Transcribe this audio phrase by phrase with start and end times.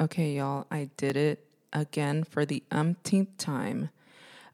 [0.00, 3.90] Okay, y'all, I did it again for the umpteenth time.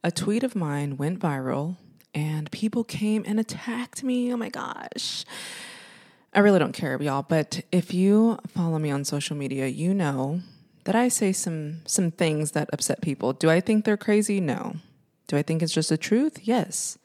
[0.03, 1.77] A tweet of mine went viral
[2.15, 4.33] and people came and attacked me.
[4.33, 5.27] Oh my gosh.
[6.33, 10.41] I really don't care, y'all, but if you follow me on social media, you know
[10.85, 13.35] that I say some some things that upset people.
[13.35, 14.41] Do I think they're crazy?
[14.41, 14.77] No.
[15.27, 16.39] Do I think it's just the truth?
[16.43, 16.97] Yes.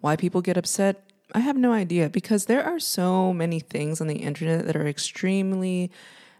[0.00, 1.04] Why people get upset?
[1.32, 4.88] I have no idea because there are so many things on the internet that are
[4.88, 5.92] extremely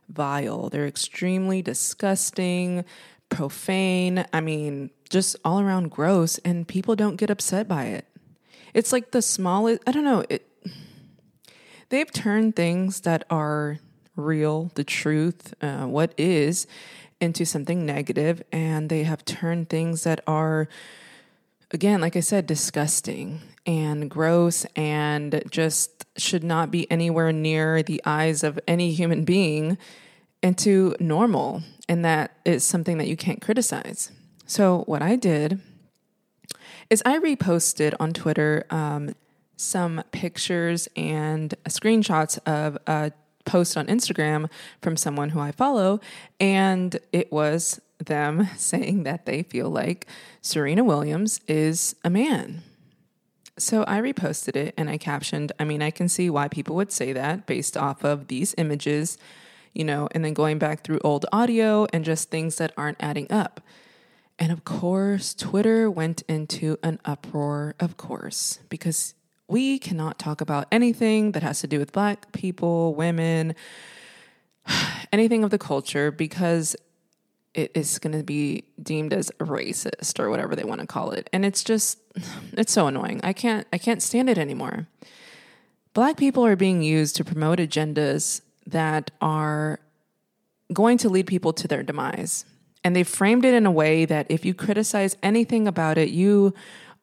[0.09, 0.68] vile.
[0.68, 2.84] They're extremely disgusting,
[3.28, 4.24] profane.
[4.32, 8.06] I mean, just all around gross, and people don't get upset by it.
[8.74, 10.48] It's like the smallest, I don't know, it,
[11.88, 13.79] they've turned things that are
[14.16, 16.66] real, the truth, uh, what is,
[17.20, 20.68] into something negative, and they have turned things that are,
[21.70, 28.01] again, like I said, disgusting and gross and just should not be anywhere near the
[28.05, 29.77] eyes of any human being
[30.43, 31.62] into normal.
[31.88, 34.10] And that is something that you can't criticize.
[34.47, 35.60] So, what I did
[36.88, 39.15] is I reposted on Twitter um,
[39.57, 43.12] some pictures and screenshots of a
[43.45, 44.51] post on Instagram
[44.83, 46.01] from someone who I follow.
[46.38, 50.07] And it was them saying that they feel like
[50.41, 52.63] Serena Williams is a man.
[53.59, 56.93] So I reposted it and I captioned, I mean, I can see why people would
[56.93, 59.17] say that based off of these images,
[59.73, 63.30] you know, and then going back through old audio and just things that aren't adding
[63.33, 63.63] up.
[64.39, 69.15] And of course, Twitter went into an uproar, of course, because
[69.49, 73.55] we cannot talk about anything that has to do with Black people, women,
[75.12, 76.77] anything of the culture, because
[77.56, 81.28] it is going to be deemed as racist or whatever they want to call it.
[81.32, 81.99] And it's just,
[82.53, 83.21] it's so annoying.
[83.25, 84.87] I can't, I can't stand it anymore.
[85.94, 89.81] Black people are being used to promote agendas that are
[90.72, 92.44] going to lead people to their demise.
[92.84, 96.53] And they framed it in a way that if you criticize anything about it, you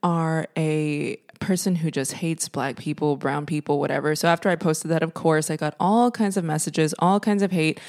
[0.04, 4.16] are a person who just hates black people, brown people, whatever.
[4.16, 7.42] So after I posted that, of course, I got all kinds of messages, all kinds
[7.42, 7.80] of hate.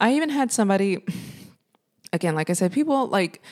[0.00, 1.04] I even had somebody,
[2.12, 3.42] again, like I said, people like,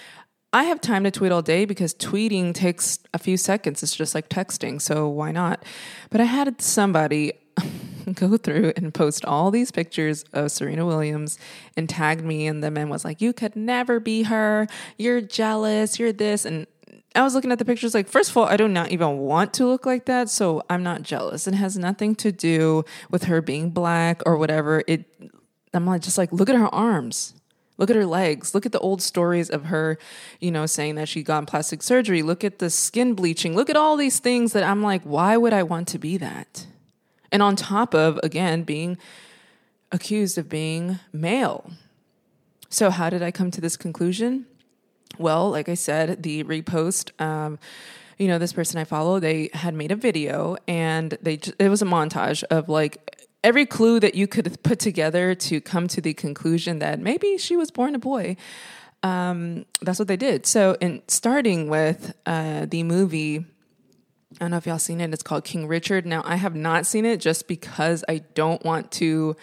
[0.53, 3.83] I have time to tweet all day because tweeting takes a few seconds.
[3.83, 4.81] It's just like texting.
[4.81, 5.65] So why not?
[6.11, 7.33] But I had somebody
[8.15, 11.39] go through and post all these pictures of Serena Williams
[11.77, 14.67] and tagged me in them and was like, You could never be her.
[14.97, 15.99] You're jealous.
[15.99, 16.45] You're this.
[16.45, 16.67] And
[17.15, 19.55] I was looking at the pictures like, first of all, I do not even want
[19.55, 20.29] to look like that.
[20.29, 21.47] So I'm not jealous.
[21.47, 24.83] It has nothing to do with her being black or whatever.
[24.87, 25.07] It,
[25.73, 27.35] I'm like, just like, look at her arms.
[27.79, 28.55] Look at her legs.
[28.55, 29.99] Look at the old stories of her,
[30.41, 32.23] you know, saying that she got plastic surgery.
[32.23, 33.55] Look at the skin bleaching.
[33.55, 36.67] Look at all these things that I'm like, why would I want to be that?
[37.31, 38.97] And on top of, again, being
[39.93, 41.71] accused of being male.
[42.69, 44.47] So, how did I come to this conclusion?
[45.19, 47.59] Well, like I said, the repost, um,
[48.19, 51.83] you know, this person I follow, they had made a video and they it was
[51.83, 56.13] a montage of like every clue that you could put together to come to the
[56.13, 58.37] conclusion that maybe she was born a boy.
[59.05, 60.47] Um, that's what they did.
[60.47, 63.47] So, in starting with uh, the movie
[64.35, 65.15] I don't know if y'all seen it.
[65.15, 66.05] It's called King Richard.
[66.05, 69.35] Now, I have not seen it just because I don't want to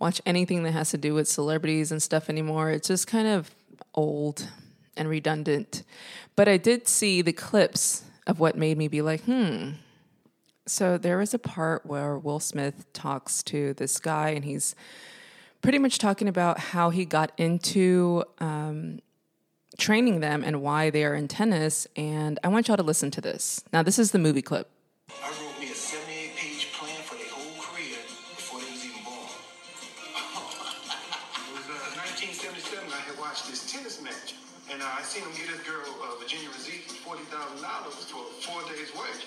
[0.00, 2.70] watch anything that has to do with celebrities and stuff anymore.
[2.70, 3.54] It's just kind of
[3.94, 4.48] old
[4.96, 5.84] and redundant.
[6.34, 9.72] But I did see the clips of what made me be like, hmm.
[10.70, 14.76] So there is a part where Will Smith talks to this guy, and he's
[15.62, 19.00] pretty much talking about how he got into um,
[19.78, 21.88] training them and why they are in tennis.
[21.96, 23.64] And I want y'all to listen to this.
[23.72, 24.70] Now, this is the movie clip.
[25.10, 27.98] I wrote me a 78 page plan for their whole career
[28.38, 29.26] before they was even born.
[31.50, 32.86] it was uh, 1977.
[32.94, 34.38] I had watched this tennis match,
[34.70, 37.58] and uh, I seen him get this girl, uh, Virginia Ruzici, $40,000
[38.06, 39.18] for four days' work.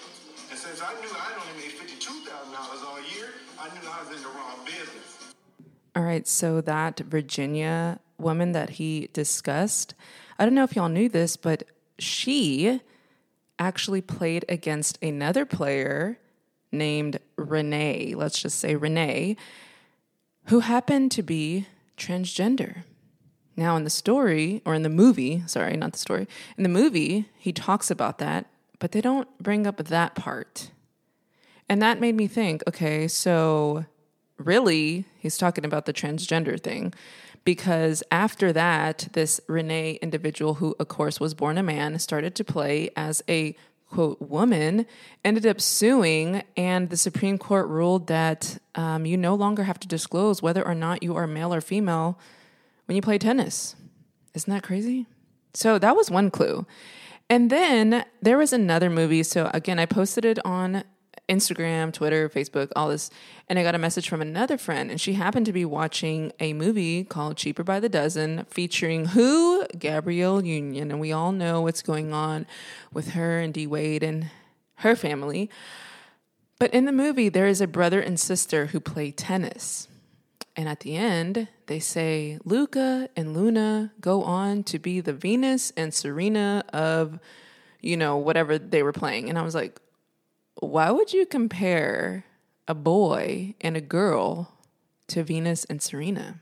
[0.53, 4.21] And since I knew I only made $52,000 all year, I knew I was in
[4.21, 5.33] the wrong business.
[5.95, 9.95] All right, so that Virginia woman that he discussed,
[10.37, 11.63] I don't know if y'all knew this, but
[11.97, 12.81] she
[13.57, 16.19] actually played against another player
[16.71, 19.35] named Renee, let's just say Renee,
[20.49, 21.65] who happened to be
[21.97, 22.83] transgender.
[23.57, 26.27] Now, in the story, or in the movie, sorry, not the story,
[26.57, 28.45] in the movie, he talks about that,
[28.79, 30.71] but they don't bring up that part.
[31.69, 33.85] And that made me think okay, so
[34.37, 36.93] really, he's talking about the transgender thing
[37.45, 42.43] because after that, this Renee individual, who of course was born a man, started to
[42.43, 43.55] play as a
[43.89, 44.85] quote woman,
[45.23, 49.87] ended up suing, and the Supreme Court ruled that um, you no longer have to
[49.87, 52.17] disclose whether or not you are male or female
[52.85, 53.75] when you play tennis.
[54.33, 55.05] Isn't that crazy?
[55.53, 56.65] So that was one clue.
[57.33, 59.23] And then there was another movie.
[59.23, 60.83] So again, I posted it on
[61.27, 63.09] Instagram, Twitter, Facebook, all this.
[63.49, 66.53] And I got a message from another friend, and she happened to be watching a
[66.53, 69.65] movie called Cheaper by the Dozen featuring who?
[69.79, 70.91] Gabrielle Union.
[70.91, 72.45] And we all know what's going on
[72.93, 74.29] with her and D Wade and
[74.75, 75.49] her family.
[76.59, 79.87] But in the movie, there is a brother and sister who play tennis.
[80.55, 85.71] And at the end, they say Luca and Luna go on to be the Venus
[85.75, 87.19] and Serena of,
[87.81, 89.29] you know, whatever they were playing.
[89.29, 89.79] And I was like,
[90.59, 92.25] why would you compare
[92.67, 94.53] a boy and a girl
[95.07, 96.39] to Venus and Serena?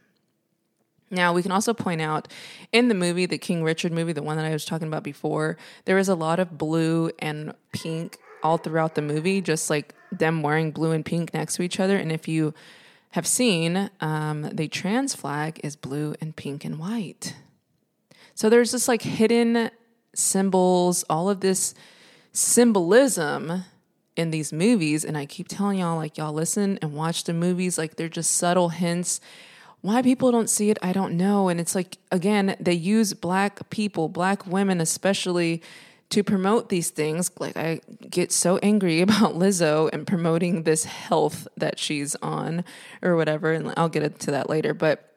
[1.10, 2.28] Now, we can also point out
[2.72, 5.58] in the movie, the King Richard movie, the one that I was talking about before,
[5.86, 10.42] there is a lot of blue and pink all throughout the movie, just like them
[10.42, 11.98] wearing blue and pink next to each other.
[11.98, 12.54] And if you
[13.12, 17.36] have seen, um, the trans flag is blue and pink and white.
[18.36, 19.70] So there's just like hidden
[20.16, 21.74] symbols, all of this
[22.32, 23.64] symbolism
[24.16, 25.04] in these movies.
[25.04, 28.34] And I keep telling y'all, like, y'all listen and watch the movies, like, they're just
[28.34, 29.20] subtle hints.
[29.82, 31.50] Why people don't see it, I don't know.
[31.50, 35.62] And it's like, again, they use black people, black women especially
[36.12, 41.48] to promote these things, like I get so angry about Lizzo and promoting this health
[41.58, 42.64] that she's on
[43.02, 44.74] or whatever, and I'll get into that later.
[44.74, 45.08] But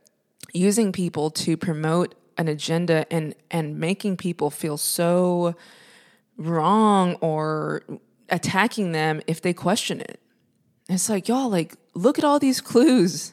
[0.52, 5.54] using people to promote an agenda and and making people feel so
[6.36, 7.82] wrong or
[8.28, 10.20] attacking them if they question it.
[10.88, 13.32] It's like, y'all, like, look at all these clues.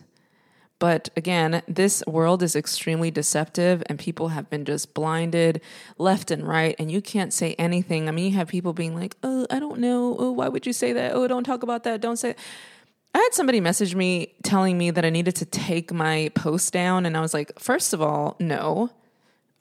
[0.82, 5.62] But again, this world is extremely deceptive and people have been just blinded
[6.00, 6.76] left and right.
[6.80, 8.10] And you can't say anything.
[8.10, 10.16] I mean, you have people being like, oh, I don't know.
[10.18, 11.14] Oh, why would you say that?
[11.14, 12.02] Oh, don't talk about that.
[12.02, 12.34] Don't say.
[13.14, 17.06] I had somebody message me telling me that I needed to take my post down.
[17.06, 18.90] And I was like, first of all, no.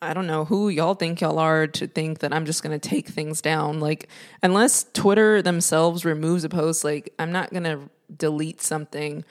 [0.00, 2.88] I don't know who y'all think y'all are to think that I'm just going to
[2.88, 3.78] take things down.
[3.78, 4.08] Like,
[4.42, 7.80] unless Twitter themselves removes a post, like, I'm not going to
[8.16, 9.22] delete something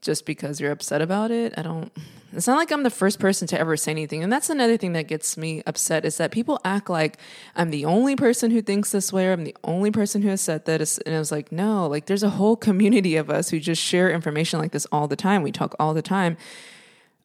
[0.00, 1.54] just because you're upset about it.
[1.56, 1.92] I don't
[2.32, 4.22] it's not like I'm the first person to ever say anything.
[4.22, 7.16] And that's another thing that gets me upset is that people act like
[7.56, 10.42] I'm the only person who thinks this way or I'm the only person who has
[10.42, 10.98] said that.
[11.06, 14.10] And I was like, no, like there's a whole community of us who just share
[14.10, 15.42] information like this all the time.
[15.42, 16.36] We talk all the time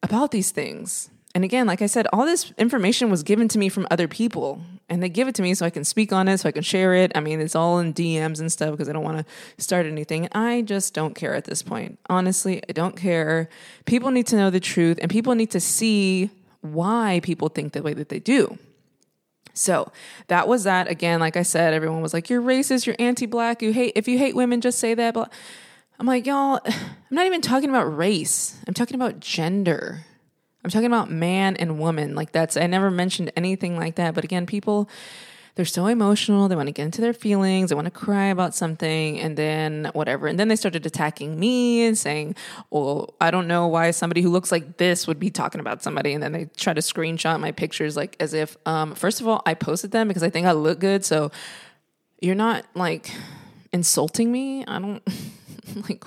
[0.02, 1.10] about these things.
[1.36, 4.62] And again, like I said, all this information was given to me from other people,
[4.88, 6.62] and they give it to me so I can speak on it, so I can
[6.62, 7.12] share it.
[7.16, 10.30] I mean, it's all in DMs and stuff because I don't want to start anything.
[10.34, 11.98] I just don't care at this point.
[12.08, 13.50] Honestly, I don't care.
[13.86, 16.30] People need to know the truth, and people need to see
[16.62, 18.60] why people think the way that they do.
[19.56, 19.92] So
[20.28, 20.88] that was that.
[20.88, 22.86] Again, like I said, everyone was like, "You're racist.
[22.86, 23.64] You're anti-black.
[23.64, 23.94] You hate.
[23.96, 25.34] If you hate women, just say that." But
[26.00, 26.60] I'm like, y'all.
[26.66, 28.58] I'm not even talking about race.
[28.68, 30.06] I'm talking about gender.
[30.64, 32.16] I'm talking about man and woman.
[32.16, 34.14] Like that's, I never mentioned anything like that.
[34.16, 34.90] But again, people,
[35.56, 36.48] they're so emotional.
[36.48, 37.70] They want to get into their feelings.
[37.70, 40.28] They want to cry about something and then whatever.
[40.28, 42.36] And then they started attacking me and saying,
[42.72, 46.14] well, I don't know why somebody who looks like this would be talking about somebody.
[46.14, 49.44] And then they try to screenshot my pictures like as if, um, first of all,
[49.46, 51.06] I posted them because I think I look good.
[51.06, 51.30] So
[52.20, 53.12] you're not like
[53.72, 54.66] insulting me.
[54.66, 55.04] I don't
[55.88, 56.04] like,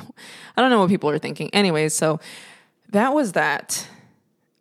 [0.56, 1.50] I don't know what people are thinking.
[1.54, 2.18] Anyways, so
[2.88, 3.86] that was that.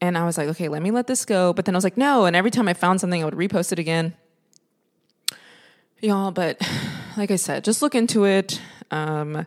[0.02, 1.54] And I was like, okay, let me let this go.
[1.54, 2.26] But then I was like, no.
[2.26, 4.14] And every time I found something, I would repost it again.
[6.02, 6.62] Y'all, but
[7.18, 8.62] like I said, just look into it.
[8.92, 9.46] Um,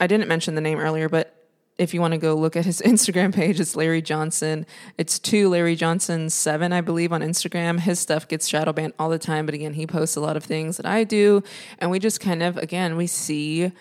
[0.00, 1.34] I didn't mention the name earlier, but
[1.76, 4.66] if you want to go look at his Instagram page, it's Larry Johnson.
[4.98, 7.80] It's two Larry Johnson seven, I believe, on Instagram.
[7.80, 10.44] His stuff gets shadow banned all the time, but again, he posts a lot of
[10.44, 11.42] things that I do,
[11.78, 13.72] and we just kind of again we see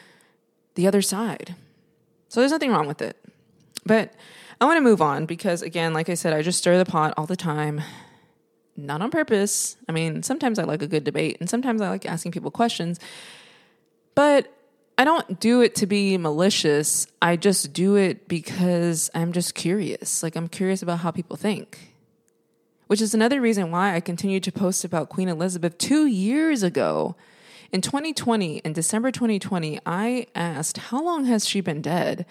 [0.76, 1.56] the other side.
[2.30, 3.18] So there's nothing wrong with it,
[3.86, 4.14] but
[4.64, 7.14] I want to move on because, again, like I said, I just stir the pot
[7.18, 7.82] all the time,
[8.78, 9.76] not on purpose.
[9.90, 12.98] I mean, sometimes I like a good debate and sometimes I like asking people questions,
[14.16, 14.54] but
[14.98, 17.08] I don't do it to be malicious.
[17.22, 20.24] I just do it because I'm just curious.
[20.24, 21.94] Like, I'm curious about how people think,
[22.88, 27.18] which is another reason why I continue to post about Queen Elizabeth two years ago.
[27.74, 32.26] In 2020, in December 2020, I asked, How long has she been dead?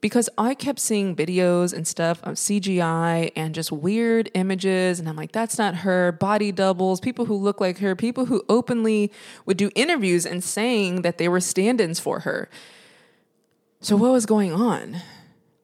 [0.00, 5.00] Because I kept seeing videos and stuff of CGI and just weird images.
[5.00, 6.12] And I'm like, that's not her.
[6.12, 9.10] Body doubles, people who look like her, people who openly
[9.44, 12.48] would do interviews and saying that they were stand ins for her.
[13.80, 14.98] So, what was going on?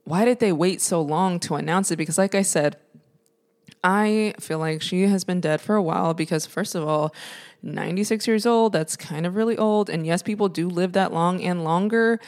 [0.05, 1.97] Why did they wait so long to announce it?
[1.97, 2.76] Because, like I said,
[3.83, 7.14] I feel like she has been dead for a while because, first of all,
[7.62, 9.88] 96 years old, that's kind of really old.
[9.88, 12.21] And yes, people do live that long and longer.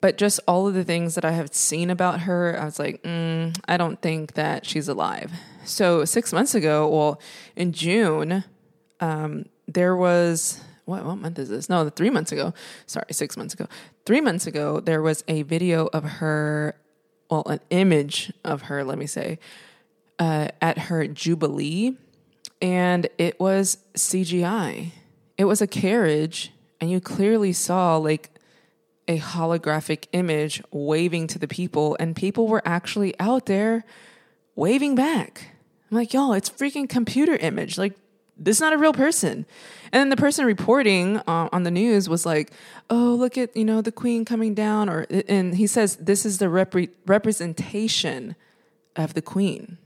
[0.00, 3.02] But just all of the things that I have seen about her, I was like,
[3.02, 5.32] mm, I don't think that she's alive.
[5.64, 7.20] So six months ago, well,
[7.56, 8.44] in June,
[9.00, 11.68] um, there was what what month is this?
[11.68, 12.54] No, three months ago.
[12.86, 13.66] Sorry, six months ago.
[14.06, 16.74] Three months ago, there was a video of her,
[17.30, 18.82] well, an image of her.
[18.84, 19.38] Let me say,
[20.18, 21.96] uh, at her jubilee,
[22.62, 24.92] and it was CGI.
[25.36, 28.30] It was a carriage, and you clearly saw like
[29.08, 33.84] a holographic image waving to the people, and people were actually out there
[34.54, 35.52] waving back.
[35.90, 37.78] I'm like, y'all, it's freaking computer image.
[37.78, 37.94] Like,
[38.36, 39.46] this is not a real person.
[39.90, 42.52] And then the person reporting uh, on the news was like,
[42.88, 46.38] "Oh, look at you know the queen coming down," or and he says this is
[46.38, 48.36] the repre- representation
[48.94, 49.78] of the queen.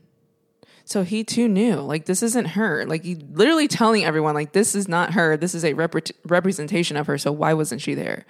[0.85, 2.85] So he too knew, like this isn't her.
[2.85, 5.37] Like he literally telling everyone, like this is not her.
[5.37, 7.17] This is a rep- representation of her.
[7.17, 8.25] So why wasn't she there?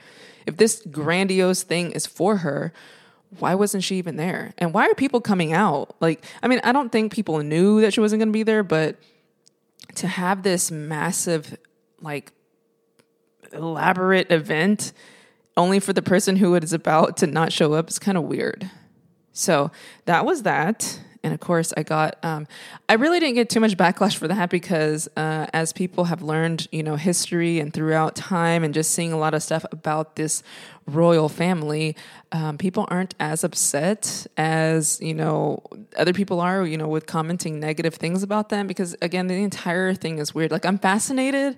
[0.45, 2.73] If this grandiose thing is for her,
[3.39, 4.53] why wasn't she even there?
[4.57, 5.95] And why are people coming out?
[5.99, 8.63] Like, I mean, I don't think people knew that she wasn't going to be there,
[8.63, 8.97] but
[9.95, 11.57] to have this massive,
[12.01, 12.31] like,
[13.51, 14.93] elaborate event
[15.55, 18.23] only for the person who it is about to not show up is kind of
[18.23, 18.69] weird.
[19.31, 19.71] So
[20.05, 22.47] that was that and of course i got um,
[22.89, 26.67] i really didn't get too much backlash for that because uh, as people have learned
[26.71, 30.43] you know history and throughout time and just seeing a lot of stuff about this
[30.85, 31.95] royal family
[32.31, 35.61] um, people aren't as upset as you know
[35.97, 39.93] other people are you know with commenting negative things about them because again the entire
[39.93, 41.57] thing is weird like i'm fascinated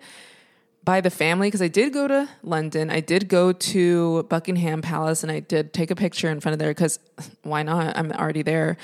[0.85, 2.91] by the family because I did go to London.
[2.91, 6.59] I did go to Buckingham Palace and I did take a picture in front of
[6.59, 6.99] there because
[7.41, 7.97] why not?
[7.97, 8.77] I'm already there.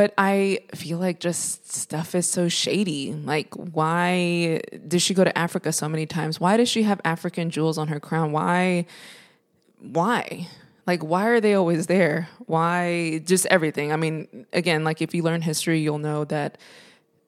[0.00, 3.12] But I feel like just stuff is so shady.
[3.12, 6.40] Like, why did she go to Africa so many times?
[6.40, 8.32] Why does she have African jewels on her crown?
[8.32, 8.86] Why?
[9.78, 10.48] Why?
[10.86, 12.30] Like, why are they always there?
[12.46, 13.20] Why?
[13.26, 13.92] Just everything.
[13.92, 16.56] I mean, again, like if you learn history, you'll know that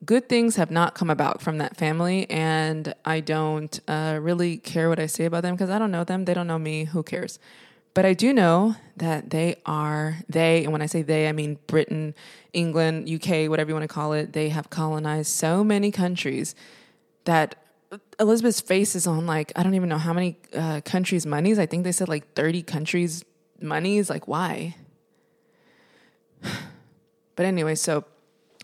[0.07, 2.25] good things have not come about from that family.
[2.31, 6.05] And I don't uh, really care what I say about them because I don't know
[6.05, 6.25] them.
[6.25, 6.85] They don't know me.
[6.85, 7.39] Who cares?
[7.95, 11.59] But I do know that they are, they, and when I say they, I mean
[11.67, 12.15] Britain,
[12.53, 16.55] England, UK, whatever you want to call it, they have colonized so many countries
[17.25, 17.57] that
[18.19, 21.59] Elizabeth's face is on like, I don't even know how many uh, countries' monies.
[21.59, 23.25] I think they said like 30 countries'
[23.61, 24.09] monies.
[24.11, 24.77] Like, why?
[27.35, 28.05] But anyway, so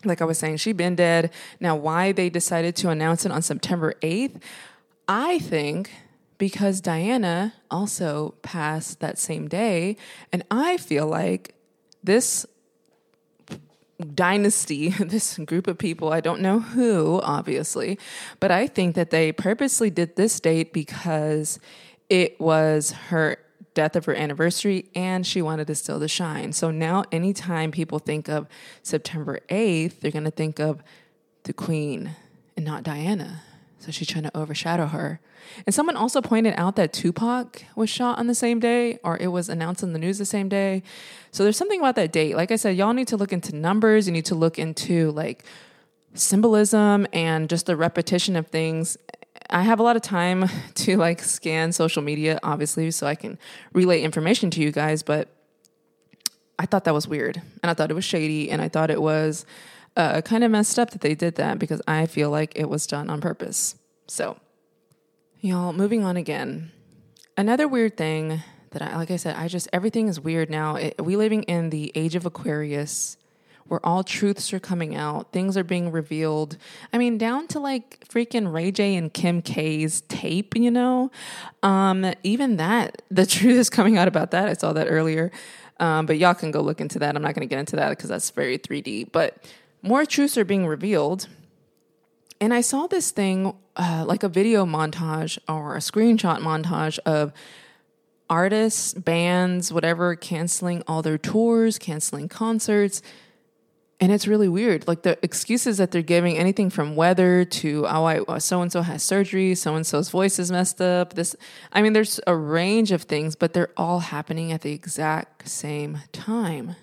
[0.05, 1.31] like I was saying, she been dead.
[1.59, 4.41] Now, why they decided to announce it on September 8th,
[5.07, 5.91] I think
[6.39, 9.97] because Diana also passed that same day.
[10.33, 11.53] And I feel like
[12.03, 12.47] this
[14.15, 17.99] dynasty, this group of people, I don't know who, obviously,
[18.39, 21.59] but I think that they purposely did this date because
[22.09, 23.37] it was her
[23.75, 26.53] death of her anniversary and she wanted to still to shine.
[26.53, 28.47] So now anytime people think of
[28.81, 30.81] September 8th, they're going to think of
[31.43, 32.15] the queen
[32.55, 33.43] and not Diana.
[33.79, 35.19] So she's trying to overshadow her.
[35.65, 39.27] And someone also pointed out that Tupac was shot on the same day, or it
[39.27, 40.83] was announced in the news the same day.
[41.31, 42.35] So there's something about that date.
[42.35, 44.05] Like I said, y'all need to look into numbers.
[44.05, 45.43] You need to look into like
[46.13, 48.97] symbolism and just the repetition of things.
[49.49, 53.37] I have a lot of time to like scan social media, obviously, so I can
[53.73, 55.29] relay information to you guys, but
[56.57, 59.01] I thought that was weird and I thought it was shady and I thought it
[59.01, 59.45] was
[59.99, 62.87] uh, kind of messed up that they did that because I feel like it was
[62.87, 63.75] done on purpose.
[64.07, 64.37] So,
[65.41, 66.71] y'all, moving on again.
[67.37, 68.41] Another weird thing
[68.71, 70.75] that I, like I said, I just, everything is weird now.
[70.75, 73.17] It, we living in the age of Aquarius
[73.67, 76.57] where all truths are coming out, things are being revealed.
[76.91, 81.11] I mean, down to like freaking Ray J and Kim K's tape, you know?
[81.61, 84.47] Um, even that, the truth is coming out about that.
[84.49, 85.31] I saw that earlier.
[85.79, 87.15] Um, but y'all can go look into that.
[87.15, 89.11] I'm not going to get into that because that's very 3D.
[89.11, 89.37] But
[89.81, 91.27] more truths are being revealed.
[92.41, 97.33] And I saw this thing, uh, like a video montage or a screenshot montage of
[98.29, 103.01] artists, bands, whatever, canceling all their tours, canceling concerts.
[103.99, 104.87] And it's really weird.
[104.87, 109.03] Like the excuses that they're giving, anything from weather to, oh, so and so has
[109.03, 111.15] surgery, so and so's voice is messed up.
[111.15, 111.35] This,
[111.73, 115.99] I mean, there's a range of things, but they're all happening at the exact same
[116.13, 116.77] time.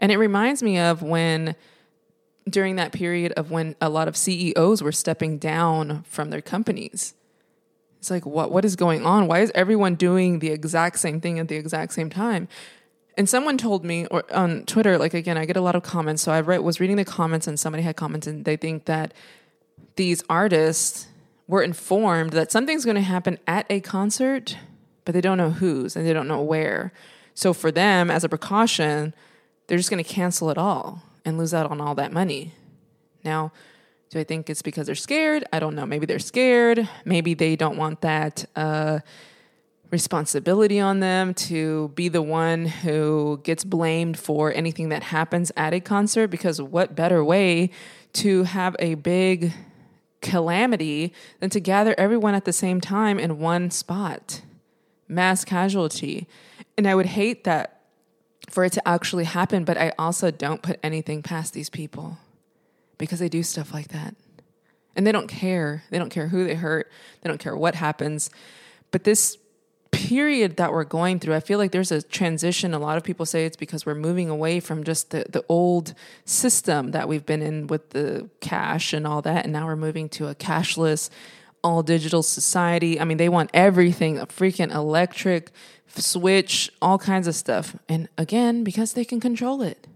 [0.00, 1.54] And it reminds me of when
[2.48, 7.14] during that period of when a lot of CEOs were stepping down from their companies.
[7.98, 9.26] It's like what what is going on?
[9.26, 12.48] Why is everyone doing the exact same thing at the exact same time?
[13.18, 16.22] And someone told me or on Twitter, like again, I get a lot of comments.
[16.22, 19.12] So I read, was reading the comments and somebody had commented and they think that
[19.96, 21.08] these artists
[21.46, 24.56] were informed that something's going to happen at a concert
[25.04, 26.92] but they don't know whose and they don't know where.
[27.34, 29.14] So for them, as a precaution,
[29.66, 32.52] they're just going to cancel it all and lose out on all that money.
[33.24, 33.52] Now,
[34.10, 35.44] do I think it's because they're scared?
[35.52, 35.86] I don't know.
[35.86, 36.88] Maybe they're scared.
[37.04, 39.00] Maybe they don't want that uh,
[39.90, 45.72] responsibility on them to be the one who gets blamed for anything that happens at
[45.72, 46.28] a concert.
[46.28, 47.70] Because what better way
[48.14, 49.52] to have a big
[50.20, 54.42] calamity than to gather everyone at the same time in one spot?
[55.06, 56.26] Mass casualty.
[56.76, 57.79] And I would hate that
[58.50, 62.18] for it to actually happen, but I also don't put anything past these people
[62.98, 64.14] because they do stuff like that.
[64.96, 65.84] And they don't care.
[65.90, 66.90] They don't care who they hurt.
[67.22, 68.28] They don't care what happens.
[68.90, 69.38] But this
[69.92, 72.74] period that we're going through, I feel like there's a transition.
[72.74, 75.94] A lot of people say it's because we're moving away from just the, the old
[76.24, 79.44] system that we've been in with the cash and all that.
[79.44, 81.10] And now we're moving to a cashless,
[81.62, 83.00] all digital society.
[83.00, 85.50] I mean, they want everything a freaking electric
[85.88, 87.76] switch, all kinds of stuff.
[87.88, 89.86] And again, because they can control it.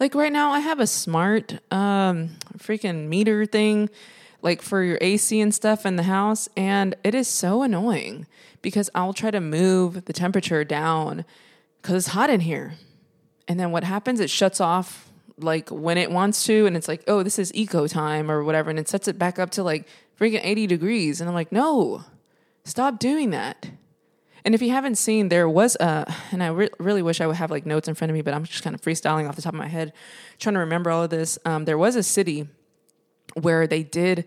[0.00, 3.90] Like right now, I have a smart um, freaking meter thing,
[4.42, 8.26] like for your AC and stuff in the house, and it is so annoying
[8.62, 11.24] because I'll try to move the temperature down
[11.82, 12.74] because it's hot in here,
[13.48, 14.20] and then what happens?
[14.20, 17.88] It shuts off like when it wants to, and it's like, oh, this is eco
[17.88, 21.28] time or whatever, and it sets it back up to like freaking eighty degrees, and
[21.28, 22.04] I'm like, no,
[22.64, 23.70] stop doing that.
[24.44, 27.36] And if you haven't seen, there was a, and I re- really wish I would
[27.36, 29.42] have like notes in front of me, but I'm just kind of freestyling off the
[29.42, 29.92] top of my head,
[30.38, 31.38] trying to remember all of this.
[31.44, 32.48] Um, there was a city
[33.34, 34.24] where they did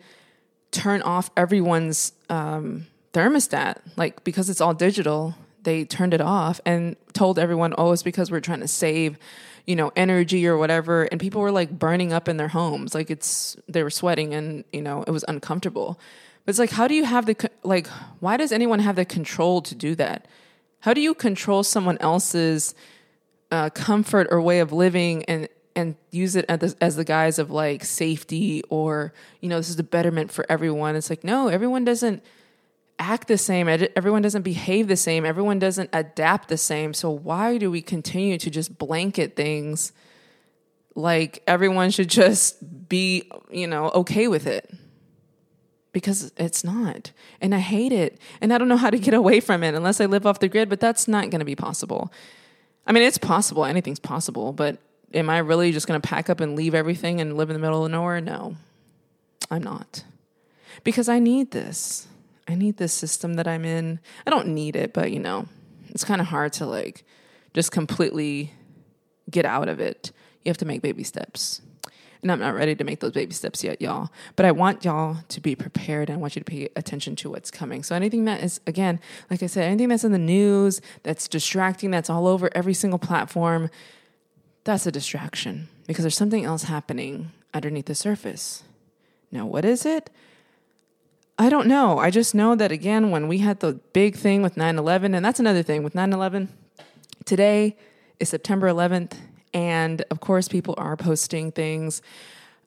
[0.70, 5.36] turn off everyone's um, thermostat, like because it's all digital.
[5.64, 9.18] They turned it off and told everyone, "Oh, it's because we're trying to save."
[9.68, 13.12] you know energy or whatever and people were like burning up in their homes like
[13.12, 16.00] it's they were sweating and you know it was uncomfortable
[16.46, 17.88] but it's like, how do you have the, like,
[18.20, 20.28] why does anyone have the control to do that?
[20.80, 22.74] How do you control someone else's
[23.52, 27.52] uh, comfort or way of living and, and use it the, as the guise of
[27.52, 30.96] like safety or, you know, this is the betterment for everyone?
[30.96, 32.24] It's like, no, everyone doesn't
[33.02, 33.68] act the same.
[33.68, 35.26] Everyone doesn't behave the same.
[35.26, 36.94] Everyone doesn't adapt the same.
[36.94, 39.92] So why do we continue to just blanket things
[40.96, 44.72] like everyone should just be, you know, okay with it?
[45.94, 47.12] because it's not.
[47.40, 48.20] And I hate it.
[48.40, 50.48] And I don't know how to get away from it unless I live off the
[50.48, 52.12] grid, but that's not going to be possible.
[52.88, 53.66] I mean, it's possible.
[53.66, 54.54] Anything's possible.
[54.54, 54.78] But
[55.14, 57.60] am I really just going to pack up and leave everything and live in the
[57.60, 58.22] middle of nowhere?
[58.22, 58.56] No,
[59.50, 60.04] I'm not.
[60.84, 62.08] Because I need this.
[62.48, 64.00] I need this system that I'm in.
[64.26, 65.48] I don't need it, but you know,
[65.90, 67.06] it's kind of hard to like
[67.54, 68.54] just completely
[69.30, 70.12] get out of it.
[70.44, 71.62] You have to make baby steps.
[72.22, 74.10] And I'm not ready to make those baby steps yet, y'all.
[74.36, 77.32] But I want y'all to be prepared and I want you to pay attention to
[77.32, 77.82] what's coming.
[77.82, 79.00] So anything that is, again,
[79.32, 83.00] like I said, anything that's in the news, that's distracting, that's all over every single
[83.00, 83.72] platform,
[84.64, 88.64] that's a distraction because there's something else happening underneath the surface.
[89.32, 90.12] Now, what is it?
[91.42, 91.98] I don't know.
[91.98, 95.26] I just know that, again, when we had the big thing with 9 11, and
[95.26, 96.50] that's another thing with 9 11,
[97.26, 97.76] today
[98.20, 99.14] is September 11th,
[99.52, 102.04] and of course, people are posting things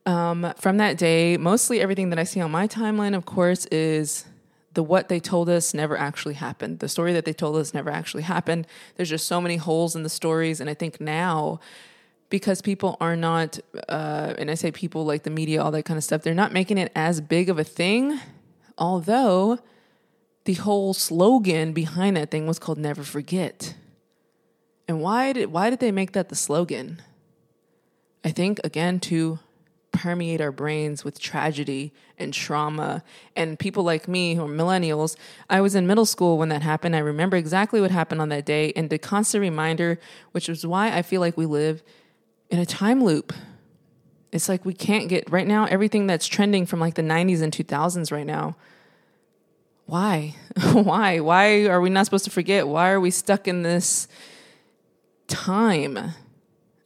[0.07, 1.37] um, from that day.
[1.37, 4.25] Mostly everything that I see on my timeline, of course, is
[4.73, 6.81] the what they told us never actually happened.
[6.81, 8.67] The story that they told us never actually happened.
[8.97, 10.61] There's just so many holes in the stories.
[10.61, 11.61] And I think now,
[12.29, 15.97] because people are not, uh, and I say people like the media, all that kind
[15.97, 18.19] of stuff, they're not making it as big of a thing.
[18.77, 19.59] Although
[20.45, 23.75] the whole slogan behind that thing was called Never Forget.
[24.87, 27.01] And why did why did they make that the slogan?
[28.25, 29.39] I think again to
[29.95, 33.03] permeate our brains with tragedy and trauma
[33.37, 35.17] and people like me who are millennials.
[35.49, 36.97] I was in middle school when that happened.
[36.97, 39.99] I remember exactly what happened on that day and the constant reminder,
[40.33, 41.83] which is why I feel like we live
[42.51, 43.33] in a time loop.
[44.35, 47.53] It's like we can't get right now everything that's trending from like the 90s and
[47.53, 48.57] 2000s right now.
[49.87, 50.35] Why?
[50.73, 51.20] why?
[51.20, 52.66] Why are we not supposed to forget?
[52.66, 54.09] Why are we stuck in this
[55.29, 55.99] time.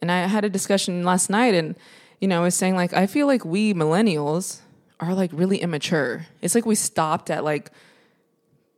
[0.01, 1.75] And I had a discussion last night and,
[2.21, 4.59] you know, I was saying like, I feel like we millennials
[4.99, 6.27] are like really immature.
[6.41, 7.71] It's like we stopped at like,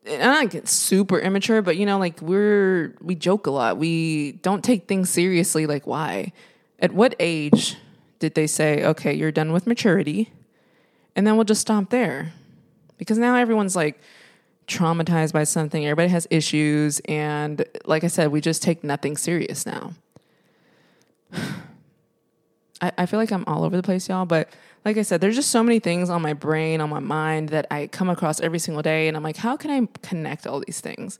[0.08, 3.78] I super immature, but you know, like we're, we joke a lot.
[3.78, 5.68] We don't take things seriously.
[5.68, 6.32] Like, why?
[6.80, 7.78] At what age
[8.22, 10.32] did they say, okay, you're done with maturity?
[11.16, 12.32] And then we'll just stop there.
[12.98, 14.00] Because now everyone's like,
[14.68, 15.86] traumatized by something.
[15.86, 17.02] Everybody has issues.
[17.02, 19.94] And like I said, we just take nothing serious now.
[22.82, 24.26] I, I feel like I'm all over the place, y'all.
[24.26, 24.50] But
[24.86, 27.68] like I said, there's just so many things on my brain, on my mind that
[27.70, 29.08] I come across every single day.
[29.08, 31.20] And I'm like, how can I connect all these things?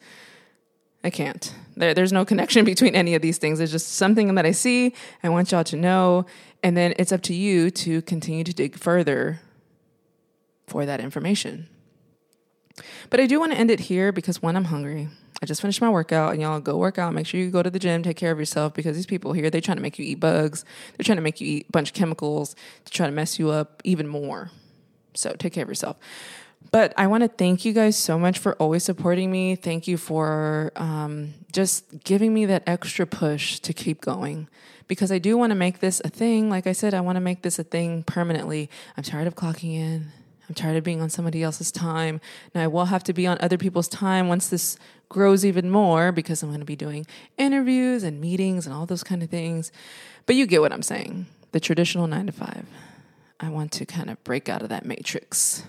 [1.04, 1.54] I can't.
[1.76, 3.60] There, there's no connection between any of these things.
[3.60, 4.94] It's just something that I see.
[5.24, 6.26] I want y'all to know.
[6.64, 9.42] And then it's up to you to continue to dig further
[10.68, 11.68] for that information.
[13.10, 15.10] But I do want to end it here because one, I'm hungry.
[15.44, 17.14] I just finished my workout and y'all go work out.
[17.14, 19.50] Make sure you go to the gym, take care of yourself because these people here,
[19.50, 20.64] they're trying to make you eat bugs.
[20.96, 23.50] They're trying to make you eat a bunch of chemicals to try to mess you
[23.50, 24.52] up even more.
[25.16, 25.98] So take care of yourself.
[26.70, 29.56] But I want to thank you guys so much for always supporting me.
[29.56, 34.48] Thank you for um, just giving me that extra push to keep going
[34.88, 36.50] because I do want to make this a thing.
[36.50, 38.70] Like I said, I want to make this a thing permanently.
[38.96, 40.12] I'm tired of clocking in.
[40.48, 42.20] I'm tired of being on somebody else's time.
[42.54, 46.12] Now I will have to be on other people's time once this grows even more
[46.12, 47.06] because I'm going to be doing
[47.38, 49.72] interviews and meetings and all those kind of things.
[50.26, 51.28] But you get what I'm saying.
[51.54, 52.66] The traditional nine to five.
[53.40, 55.64] I want to kind of break out of that matrix.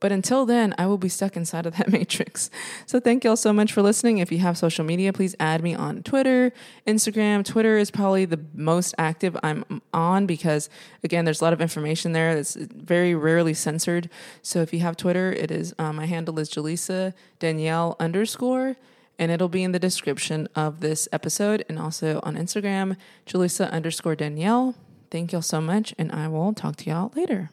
[0.00, 2.50] But until then, I will be stuck inside of that matrix.
[2.86, 4.18] So thank y'all so much for listening.
[4.18, 6.52] If you have social media, please add me on Twitter,
[6.86, 7.44] Instagram.
[7.44, 10.70] Twitter is probably the most active I'm on because,
[11.02, 14.08] again, there's a lot of information there that's very rarely censored.
[14.42, 18.76] So if you have Twitter, it is um, my handle is Jalisa Danielle underscore.
[19.20, 24.14] And it'll be in the description of this episode and also on Instagram, Jalisa underscore
[24.14, 24.76] Danielle.
[25.10, 27.50] Thank y'all so much, and I will talk to y'all later.